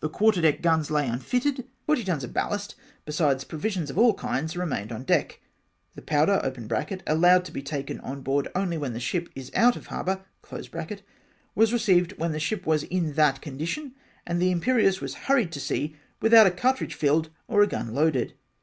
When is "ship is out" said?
9.00-9.76